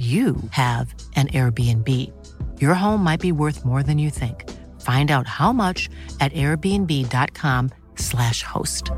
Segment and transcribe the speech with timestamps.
[0.00, 1.86] you have an Airbnb.
[2.58, 4.48] Your home might be worth more than you think.
[4.80, 8.90] Find out how much at airbnb.com/slash host.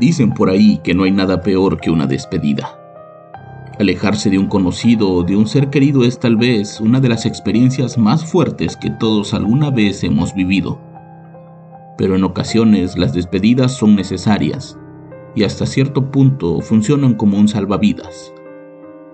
[0.00, 2.79] Dicen por ahí que no hay nada peor que una despedida.
[3.80, 7.24] Alejarse de un conocido o de un ser querido es tal vez una de las
[7.24, 10.78] experiencias más fuertes que todos alguna vez hemos vivido.
[11.96, 14.76] Pero en ocasiones las despedidas son necesarias
[15.34, 18.34] y hasta cierto punto funcionan como un salvavidas.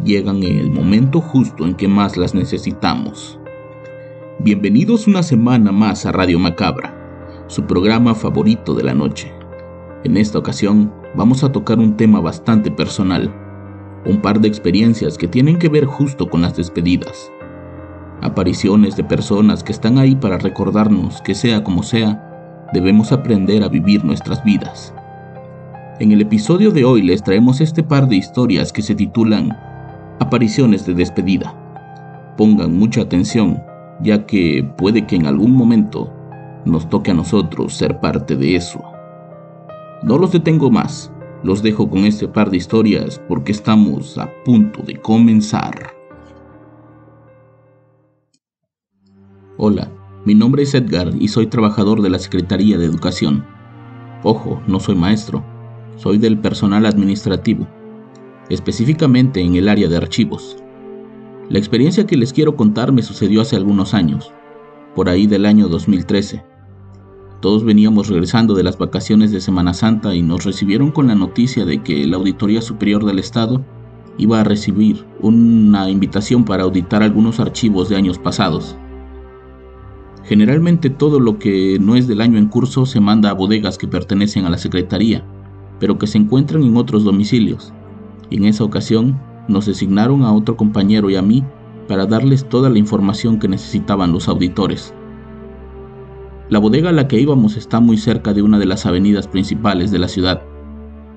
[0.03, 3.39] Llegan en el momento justo en que más las necesitamos.
[4.41, 9.33] Bienvenidos una semana más a Radio Macabra, su programa favorito de la noche.
[10.03, 13.46] En esta ocasión vamos a tocar un tema bastante personal,
[14.07, 17.31] un par de experiencias que tienen que ver justo con las despedidas.
[18.23, 23.69] Apariciones de personas que están ahí para recordarnos que sea como sea, debemos aprender a
[23.69, 24.95] vivir nuestras vidas.
[25.99, 29.57] En el episodio de hoy les traemos este par de historias que se titulan
[30.19, 31.55] Apariciones de despedida.
[32.39, 33.63] Pongan mucha atención,
[34.01, 36.11] ya que puede que en algún momento
[36.65, 38.83] nos toque a nosotros ser parte de eso.
[40.03, 44.83] No los detengo más, los dejo con este par de historias porque estamos a punto
[44.83, 45.95] de comenzar.
[49.57, 49.91] Hola,
[50.25, 53.45] mi nombre es Edgar y soy trabajador de la Secretaría de Educación.
[54.23, 55.45] Ojo, no soy maestro,
[55.97, 57.67] soy del personal administrativo,
[58.51, 60.57] específicamente en el área de archivos.
[61.49, 64.33] La experiencia que les quiero contar me sucedió hace algunos años,
[64.95, 66.56] por ahí del año 2013
[67.47, 71.65] todos veníamos regresando de las vacaciones de Semana Santa y nos recibieron con la noticia
[71.65, 73.65] de que la Auditoría Superior del Estado
[74.19, 78.77] iba a recibir una invitación para auditar algunos archivos de años pasados.
[80.25, 83.87] Generalmente todo lo que no es del año en curso se manda a bodegas que
[83.87, 85.25] pertenecen a la Secretaría,
[85.79, 87.73] pero que se encuentran en otros domicilios.
[88.33, 91.45] En esa ocasión nos designaron a otro compañero y a mí
[91.87, 94.96] para darles toda la información que necesitaban los auditores.
[96.49, 99.91] La bodega a la que íbamos está muy cerca de una de las avenidas principales
[99.91, 100.43] de la ciudad.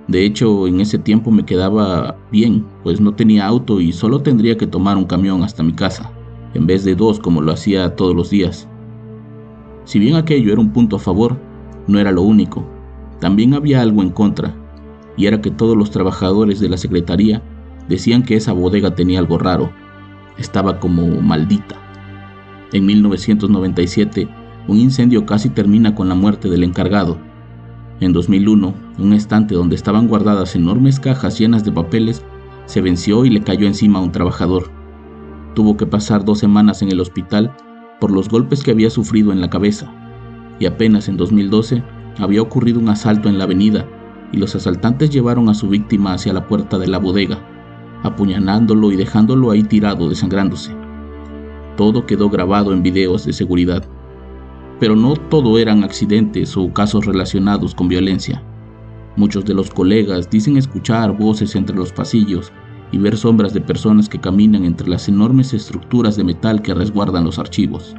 [0.07, 4.57] De hecho, en ese tiempo me quedaba bien, pues no tenía auto y solo tendría
[4.57, 6.11] que tomar un camión hasta mi casa,
[6.55, 8.67] en vez de dos como lo hacía todos los días.
[9.83, 11.37] Si bien aquello era un punto a favor,
[11.87, 12.65] no era lo único.
[13.19, 14.55] También había algo en contra,
[15.15, 17.43] y era que todos los trabajadores de la secretaría
[17.87, 19.71] decían que esa bodega tenía algo raro.
[20.39, 21.75] Estaba como maldita.
[22.71, 24.38] En 1997
[24.69, 27.17] un incendio casi termina con la muerte del encargado.
[27.99, 32.23] En 2001, un estante donde estaban guardadas enormes cajas llenas de papeles
[32.65, 34.69] se venció y le cayó encima a un trabajador.
[35.55, 37.51] Tuvo que pasar dos semanas en el hospital
[37.99, 39.91] por los golpes que había sufrido en la cabeza.
[40.59, 41.83] Y apenas en 2012
[42.19, 43.87] había ocurrido un asalto en la avenida
[44.31, 47.39] y los asaltantes llevaron a su víctima hacia la puerta de la bodega,
[48.03, 50.75] apuñalándolo y dejándolo ahí tirado desangrándose.
[51.75, 53.83] Todo quedó grabado en videos de seguridad
[54.79, 58.41] pero no todo eran accidentes o casos relacionados con violencia.
[59.17, 62.51] Muchos de los colegas dicen escuchar voces entre los pasillos
[62.91, 67.25] y ver sombras de personas que caminan entre las enormes estructuras de metal que resguardan
[67.25, 67.95] los archivos.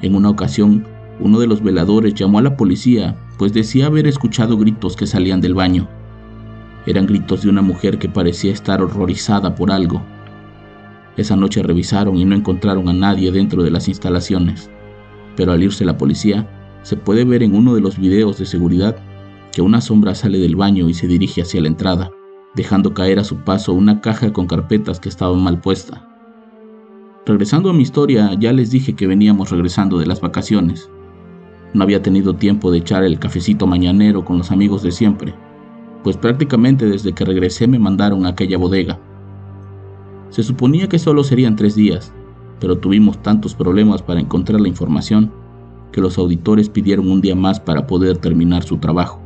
[0.00, 0.86] En una ocasión,
[1.20, 5.40] uno de los veladores llamó a la policía, pues decía haber escuchado gritos que salían
[5.40, 5.88] del baño.
[6.86, 10.00] Eran gritos de una mujer que parecía estar horrorizada por algo.
[11.16, 14.70] Esa noche revisaron y no encontraron a nadie dentro de las instalaciones
[15.38, 16.48] pero al irse la policía,
[16.82, 18.96] se puede ver en uno de los videos de seguridad
[19.52, 22.10] que una sombra sale del baño y se dirige hacia la entrada,
[22.56, 26.04] dejando caer a su paso una caja con carpetas que estaban mal puesta.
[27.24, 30.90] Regresando a mi historia, ya les dije que veníamos regresando de las vacaciones.
[31.72, 35.36] No había tenido tiempo de echar el cafecito mañanero con los amigos de siempre,
[36.02, 38.98] pues prácticamente desde que regresé me mandaron a aquella bodega.
[40.30, 42.12] Se suponía que solo serían tres días,
[42.60, 45.32] pero tuvimos tantos problemas para encontrar la información
[45.92, 49.20] que los auditores pidieron un día más para poder terminar su trabajo.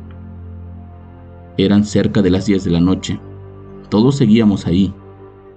[1.57, 3.19] Eran cerca de las 10 de la noche.
[3.89, 4.93] Todos seguíamos ahí,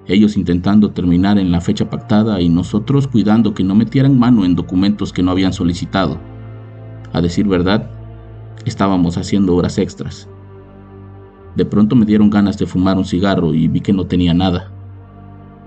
[0.08, 4.54] ellos intentando terminar en la fecha pactada y nosotros cuidando que no metieran mano en
[4.54, 6.18] documentos que no habían solicitado,
[7.12, 7.88] A decir verdad,
[8.66, 10.28] estábamos haciendo horas extras.
[11.54, 14.70] De pronto me dieron ganas de fumar un cigarro y vi que no tenía nada.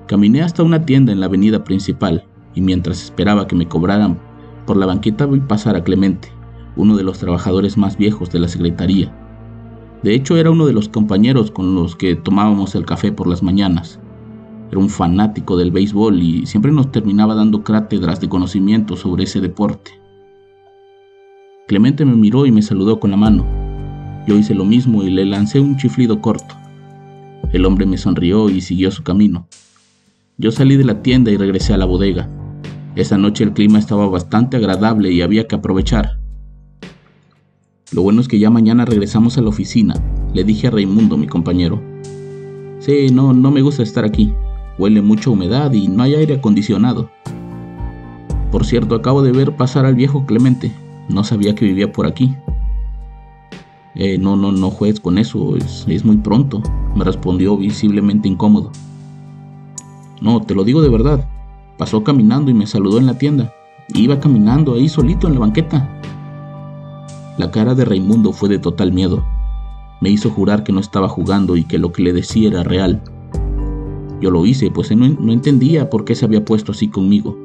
[0.10, 2.26] Caminé hasta una tienda en la avenida principal
[2.56, 4.18] y mientras esperaba que me cobraran
[4.66, 6.30] por la banqueta vi pasar a Clemente,
[6.76, 9.14] uno de los trabajadores más viejos de la secretaría.
[10.02, 13.44] De hecho era uno de los compañeros con los que tomábamos el café por las
[13.44, 14.00] mañanas.
[14.72, 19.42] Era un fanático del béisbol y siempre nos terminaba dando cátedras de conocimiento sobre ese
[19.42, 19.92] deporte.
[21.68, 23.46] Clemente me miró y me saludó con la mano.
[24.26, 26.56] Yo hice lo mismo y le lancé un chiflido corto.
[27.54, 29.46] El hombre me sonrió y siguió su camino.
[30.42, 32.30] Yo salí de la tienda y regresé a la bodega.
[32.96, 36.18] Esa noche el clima estaba bastante agradable y había que aprovechar.
[37.92, 39.96] Lo bueno es que ya mañana regresamos a la oficina,
[40.34, 41.82] le dije a Raimundo, mi compañero.
[42.80, 44.34] Sí, no, no me gusta estar aquí.
[44.78, 47.10] Huele mucha humedad y no hay aire acondicionado.
[48.50, 50.72] Por cierto, acabo de ver pasar al viejo Clemente.
[51.10, 52.34] No sabía que vivía por aquí.
[53.94, 56.64] Eh, no, no, no juegues con eso, es, es muy pronto,
[56.96, 58.72] me respondió visiblemente incómodo.
[60.22, 61.28] No, te lo digo de verdad.
[61.78, 63.54] Pasó caminando y me saludó en la tienda.
[63.94, 66.02] Iba caminando ahí solito en la banqueta.
[67.38, 69.24] La cara de Raimundo fue de total miedo.
[70.02, 73.02] Me hizo jurar que no estaba jugando y que lo que le decía era real.
[74.22, 77.38] Yo lo hice, pues no, no entendía por qué se había puesto así conmigo.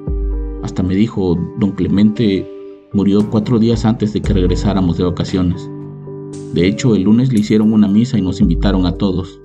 [0.62, 2.50] Hasta me dijo, don Clemente
[2.92, 5.70] murió cuatro días antes de que regresáramos de vacaciones.
[6.52, 9.40] De hecho, el lunes le hicieron una misa y nos invitaron a todos.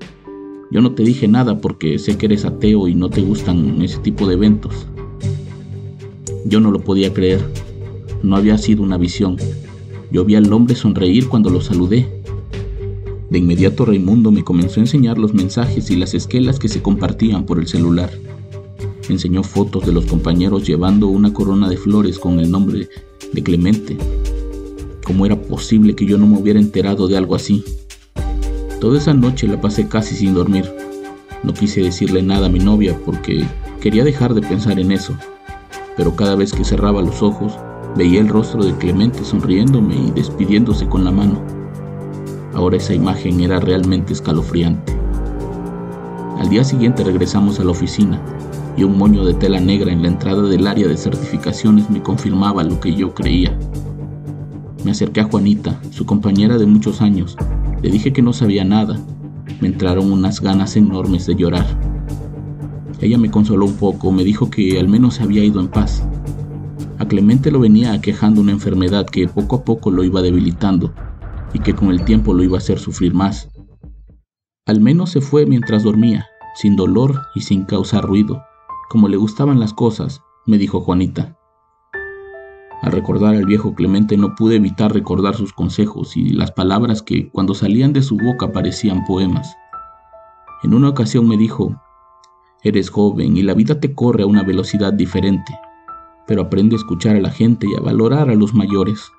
[0.72, 3.98] Yo no te dije nada porque sé que eres ateo y no te gustan ese
[3.98, 4.86] tipo de eventos.
[6.46, 7.40] Yo no lo podía creer.
[8.22, 9.38] No había sido una visión.
[10.12, 12.08] Yo vi al hombre sonreír cuando lo saludé.
[13.30, 17.46] De inmediato Raimundo me comenzó a enseñar los mensajes y las esquelas que se compartían
[17.46, 18.12] por el celular.
[19.08, 22.90] Enseñó fotos de los compañeros llevando una corona de flores con el nombre
[23.34, 23.98] de Clemente.
[25.04, 27.64] ¿Cómo era posible que yo no me hubiera enterado de algo así?
[28.80, 30.64] Toda esa noche la pasé casi sin dormir.
[31.44, 33.46] No quise decirle nada a mi novia porque
[33.82, 35.14] quería dejar de pensar en eso,
[35.98, 37.58] pero cada vez que cerraba los ojos
[37.98, 41.42] veía el rostro de Clemente sonriéndome y despidiéndose con la mano.
[42.54, 44.94] Ahora esa imagen era realmente escalofriante.
[46.40, 48.22] Al día siguiente regresamos a la oficina
[48.78, 52.64] y un moño de tela negra en la entrada del área de certificaciones me confirmaba
[52.64, 53.58] lo que yo creía.
[54.86, 57.36] Me acerqué a Juanita, su compañera de muchos años,
[57.82, 59.00] le dije que no sabía nada.
[59.62, 61.66] Me entraron unas ganas enormes de llorar.
[63.02, 66.04] Ella me consoló un poco, me dijo que al menos se había ido en paz.
[66.98, 70.94] A Clemente lo venía aquejando una enfermedad que poco a poco lo iba debilitando
[71.54, 73.50] y que con el tiempo lo iba a hacer sufrir más.
[74.66, 78.44] Al menos se fue mientras dormía, sin dolor y sin causar ruido,
[78.90, 81.39] como le gustaban las cosas, me dijo Juanita.
[82.82, 87.30] Al recordar al viejo Clemente no pude evitar recordar sus consejos y las palabras que
[87.30, 89.54] cuando salían de su boca parecían poemas.
[90.64, 91.76] En una ocasión me dijo,
[92.64, 95.54] Eres joven y la vida te corre a una velocidad diferente,
[96.28, 99.12] pero aprende a escuchar a la gente y a valorar a los mayores.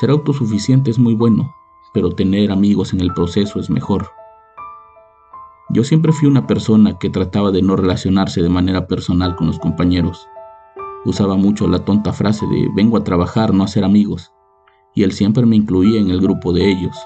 [0.00, 1.54] Ser autosuficiente es muy bueno,
[1.92, 4.08] pero tener amigos en el proceso es mejor.
[5.70, 9.58] Yo siempre fui una persona que trataba de no relacionarse de manera personal con los
[9.58, 10.26] compañeros.
[11.04, 14.32] Usaba mucho la tonta frase de vengo a trabajar, no a ser amigos,
[14.94, 16.96] y él siempre me incluía en el grupo de ellos.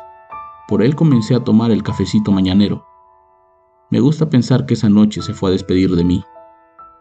[0.69, 2.85] Por él comencé a tomar el cafecito mañanero.
[3.91, 6.23] Me gusta pensar que esa noche se fue a despedir de mí.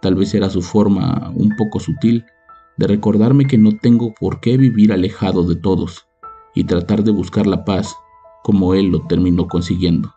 [0.02, 2.26] Tal vez era su forma un poco sutil
[2.78, 6.08] de recordarme que no tengo por qué vivir alejado de todos
[6.56, 7.96] y tratar de buscar la paz
[8.44, 10.17] como él lo terminó consiguiendo.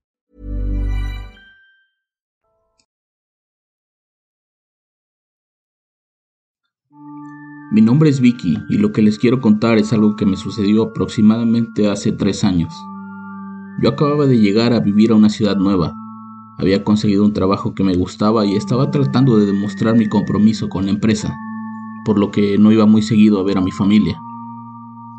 [7.73, 10.83] Mi nombre es Vicky y lo que les quiero contar es algo que me sucedió
[10.83, 12.73] aproximadamente hace tres años.
[13.81, 15.95] Yo acababa de llegar a vivir a una ciudad nueva.
[16.57, 20.83] Había conseguido un trabajo que me gustaba y estaba tratando de demostrar mi compromiso con
[20.83, 21.33] la empresa,
[22.03, 24.19] por lo que no iba muy seguido a ver a mi familia.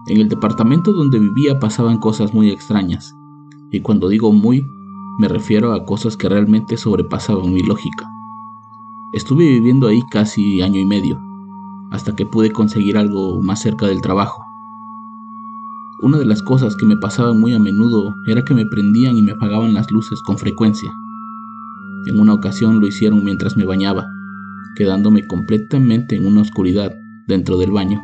[0.09, 3.17] En el departamento donde vivía pasaban cosas muy extrañas,
[3.71, 4.63] y cuando digo muy,
[5.19, 8.13] me refiero a cosas que realmente sobrepasaban mi lógica.
[9.15, 11.32] Estuve viviendo ahí casi año y medio
[11.93, 14.43] hasta que pude conseguir algo más cerca del trabajo.
[16.01, 19.23] Una de las cosas que me pasaba muy a menudo era que me prendían y
[19.23, 20.93] me apagaban las luces con frecuencia.
[22.07, 24.09] En una ocasión lo hicieron mientras me bañaba,
[24.75, 26.93] quedándome completamente en una oscuridad
[27.29, 28.03] dentro del baño.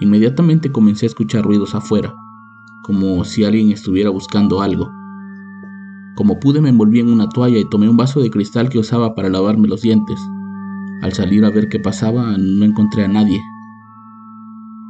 [0.00, 2.14] Inmediatamente comencé a escuchar ruidos afuera,
[2.82, 4.92] como si alguien estuviera buscando algo.
[6.14, 9.14] Como pude me envolví en una toalla y tomé un vaso de cristal que usaba
[9.14, 10.20] para lavarme los dientes,
[11.02, 13.42] al salir a ver qué pasaba, no encontré a nadie.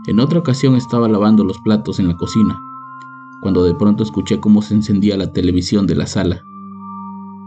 [0.06, 2.60] En otra ocasión estaba lavando los platos en la cocina,
[3.40, 6.42] cuando de pronto escuché cómo se encendía la televisión de la sala.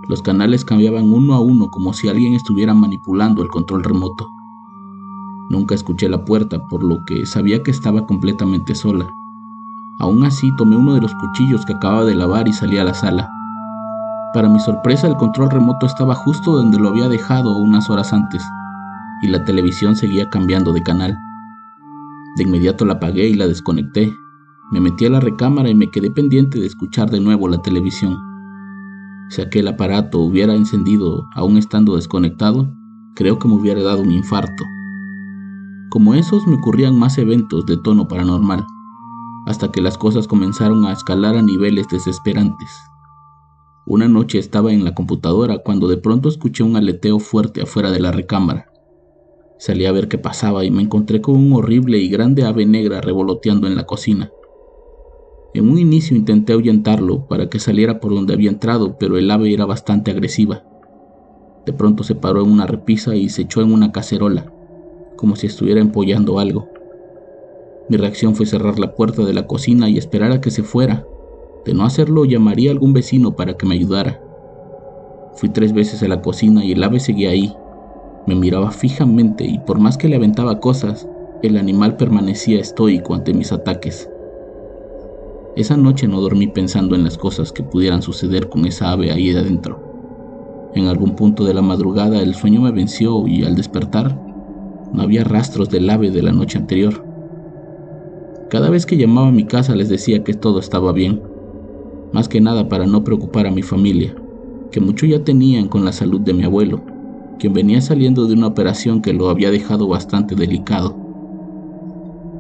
[0.10, 4.27] Los canales cambiaban uno a uno como si alguien estuviera manipulando el control remoto.
[5.51, 9.07] Nunca escuché la puerta, por lo que sabía que estaba completamente sola.
[10.00, 12.95] Aún así tomé uno de los cuchillos que acababa de lavar y salí a la
[12.95, 13.29] sala.
[14.36, 18.44] Para mi sorpresa, el control remoto estaba justo donde lo había dejado unas horas antes,
[19.22, 21.18] y la televisión seguía cambiando de canal.
[22.36, 24.13] De inmediato la apagué y la desconecté.
[24.74, 28.18] Me metí a la recámara y me quedé pendiente de escuchar de nuevo la televisión.
[29.30, 32.70] Si aquel aparato hubiera encendido aún estando desconectado,
[33.15, 34.65] creo que me hubiera dado un infarto.
[35.89, 38.68] Como esos me ocurrían más eventos de tono paranormal,
[39.46, 42.70] hasta que las cosas comenzaron a escalar a niveles desesperantes.
[43.88, 48.00] Una noche estaba en la computadora cuando de pronto escuché un aleteo fuerte afuera de
[48.00, 48.65] la recámara.
[49.60, 53.00] Salí a ver qué pasaba y me encontré con un horrible y grande ave negra
[53.00, 54.32] revoloteando en la cocina.
[55.54, 59.54] En un inicio intenté ahuyentarlo para que saliera por donde había entrado, pero el ave
[59.54, 60.63] era bastante agresiva.
[61.68, 64.51] De pronto se paró en una repisa y se echó en una cacerola,
[65.15, 66.68] como si estuviera empollando algo.
[67.88, 71.08] Mi reacción fue cerrar la puerta de la cocina y esperar a que se fuera,
[71.65, 74.22] de no hacerlo, llamaría a algún vecino para que me ayudara.
[75.36, 77.53] Fui tres veces a la cocina y el ave seguía ahí.
[78.27, 81.07] Me miraba fijamente y por más que le aventaba cosas,
[81.43, 84.10] el animal permanecía estoico ante mis ataques.
[85.55, 89.31] Esa noche no dormí pensando en las cosas que pudieran suceder con esa ave ahí
[89.36, 90.72] adentro.
[90.75, 94.19] En algún punto de la madrugada el sueño me venció y al despertar
[94.91, 97.05] no había rastros del ave de la noche anterior.
[98.50, 101.22] Cada vez que llamaba a mi casa les decía que todo estaba bien,
[102.15, 104.15] más que nada para no preocupar a mi familia,
[104.72, 106.81] que mucho ya tenían con la salud de mi abuelo,
[107.39, 110.95] quien venía saliendo de una operación que lo había dejado bastante delicado.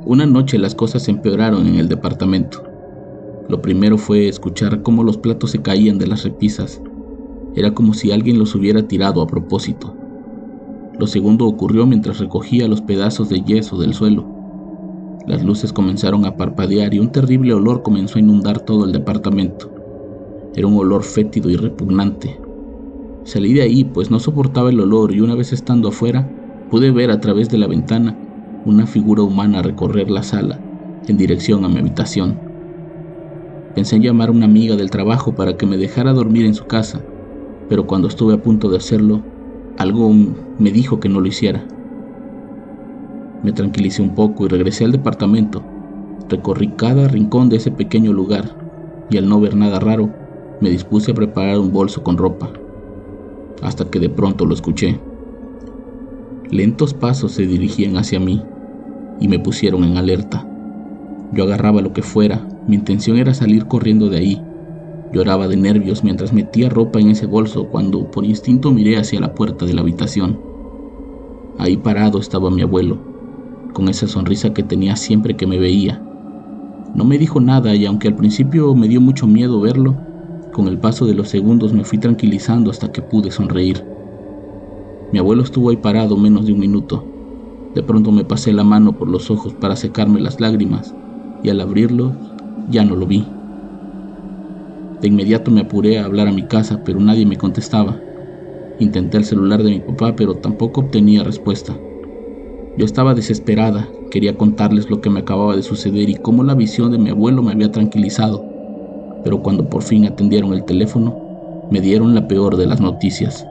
[0.05, 2.63] Una noche las cosas empeoraron en el departamento.
[3.49, 6.81] Lo primero fue escuchar cómo los platos se caían de las repisas.
[7.53, 9.93] Era como si alguien los hubiera tirado a propósito.
[10.97, 14.34] Lo segundo ocurrió mientras recogía los pedazos de yeso del suelo.
[15.27, 19.71] Las luces comenzaron a parpadear y un terrible olor comenzó a inundar todo el departamento.
[20.55, 22.39] Era un olor fétido y repugnante.
[23.23, 26.29] Salí de ahí pues no soportaba el olor y una vez estando afuera
[26.69, 28.15] pude ver a través de la ventana
[28.65, 30.59] una figura humana recorrer la sala
[31.07, 32.37] en dirección a mi habitación.
[33.73, 36.65] Pensé en llamar a una amiga del trabajo para que me dejara dormir en su
[36.65, 37.01] casa,
[37.67, 39.23] pero cuando estuve a punto de hacerlo,
[39.77, 41.74] algo me dijo que no lo hiciera.
[43.45, 45.61] Me tranquilicé un poco y regresé al departamento.
[46.27, 48.57] Recorrí cada rincón de ese pequeño lugar
[49.11, 50.09] y al no ver nada raro,
[50.61, 52.51] me dispuse a preparar un bolso con ropa,
[53.61, 54.99] hasta que de pronto lo escuché.
[56.49, 58.41] Lentos pasos se dirigían hacia mí
[59.19, 60.49] y me pusieron en alerta.
[61.31, 64.41] Yo agarraba lo que fuera, mi intención era salir corriendo de ahí.
[65.13, 69.35] Lloraba de nervios mientras metía ropa en ese bolso cuando por instinto miré hacia la
[69.35, 70.39] puerta de la habitación.
[71.59, 73.14] Ahí parado estaba mi abuelo,
[73.75, 76.01] con esa sonrisa que tenía siempre que me veía.
[76.95, 79.97] No me dijo nada y aunque al principio me dio mucho miedo verlo,
[80.53, 83.83] con el paso de los segundos me fui tranquilizando hasta que pude sonreír.
[85.11, 87.03] Mi abuelo estuvo ahí parado menos de un minuto.
[87.75, 90.95] De pronto me pasé la mano por los ojos para secarme las lágrimas
[91.43, 92.13] y al abrirlos
[92.71, 93.25] ya no lo vi.
[95.01, 97.99] De inmediato me apuré a hablar a mi casa, pero nadie me contestaba.
[98.79, 101.77] Intenté el celular de mi papá, pero tampoco obtenía respuesta.
[102.77, 106.91] Yo estaba desesperada, quería contarles lo que me acababa de suceder y cómo la visión
[106.91, 108.43] de mi abuelo me había tranquilizado,
[109.23, 113.45] pero cuando por fin atendieron el teléfono, me dieron la peor de las noticias.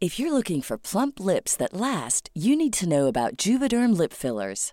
[0.00, 4.14] If you're looking for plump lips that last, you need to know about Juvederm lip
[4.14, 4.72] fillers.